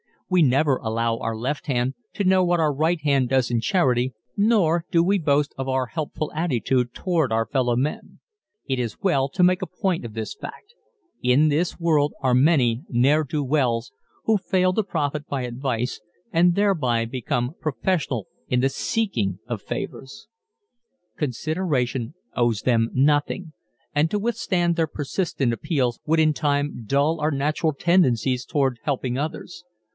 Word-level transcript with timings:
We 0.31 0.41
never 0.41 0.77
allow 0.77 1.17
our 1.17 1.35
left 1.35 1.67
hand 1.67 1.93
to 2.13 2.23
know 2.23 2.43
what 2.43 2.59
our 2.59 2.73
right 2.73 2.99
hand 3.01 3.27
does 3.29 3.51
in 3.51 3.59
charity, 3.59 4.13
nor 4.37 4.85
do 4.89 5.03
we 5.03 5.19
boast 5.19 5.53
of 5.57 5.67
our 5.67 5.87
helpful 5.87 6.31
attitude 6.33 6.93
toward 6.93 7.33
our 7.33 7.45
fellow 7.45 7.75
men. 7.75 8.19
It 8.65 8.79
is 8.79 9.01
well 9.01 9.27
to 9.27 9.43
make 9.43 9.61
a 9.61 9.67
point 9.67 10.05
of 10.05 10.13
this 10.13 10.33
fact 10.33 10.73
in 11.21 11.49
this 11.49 11.79
world 11.81 12.13
are 12.21 12.33
many 12.33 12.81
"ne'er 12.87 13.25
do 13.25 13.43
wells" 13.43 13.91
who 14.23 14.37
fail 14.37 14.71
to 14.73 14.83
profit 14.83 15.27
by 15.27 15.41
advice 15.41 15.99
and 16.31 16.55
thereby 16.55 17.03
become 17.05 17.53
professional 17.59 18.27
in 18.47 18.61
the 18.61 18.69
seeking 18.69 19.37
of 19.47 19.61
favors. 19.61 20.29
Consideration 21.17 22.15
owes 22.35 22.61
them 22.61 22.89
nothing 22.93 23.51
and 23.93 24.09
to 24.09 24.17
withstand 24.17 24.77
their 24.77 24.87
persistent 24.87 25.51
appeals 25.51 25.99
would 26.05 26.19
in 26.21 26.33
time 26.33 26.85
dull 26.85 27.19
our 27.19 27.31
natural 27.31 27.73
tendencies 27.73 28.45
toward 28.45 28.79
helping 28.83 29.17
others. 29.17 29.65